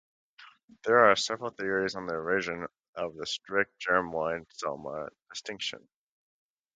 There 0.83 0.97
are 1.11 1.15
several 1.15 1.51
theories 1.51 1.93
on 1.93 2.07
the 2.07 2.15
origin 2.15 2.65
of 2.95 3.13
the 3.15 3.27
strict 3.27 3.79
germline-soma 3.87 5.09
distinction. 5.29 5.87